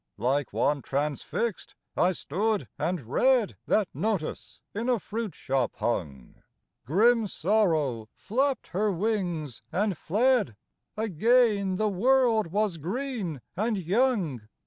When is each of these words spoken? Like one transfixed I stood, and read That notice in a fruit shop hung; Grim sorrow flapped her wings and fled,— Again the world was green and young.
Like 0.17 0.51
one 0.51 0.81
transfixed 0.81 1.75
I 1.95 2.13
stood, 2.13 2.67
and 2.79 3.01
read 3.01 3.55
That 3.67 3.87
notice 3.93 4.59
in 4.73 4.89
a 4.89 4.97
fruit 4.97 5.35
shop 5.35 5.75
hung; 5.75 6.41
Grim 6.87 7.27
sorrow 7.27 8.09
flapped 8.15 8.69
her 8.69 8.91
wings 8.91 9.61
and 9.71 9.95
fled,— 9.95 10.55
Again 10.97 11.75
the 11.75 11.87
world 11.87 12.47
was 12.47 12.79
green 12.79 13.41
and 13.55 13.77
young. 13.77 14.41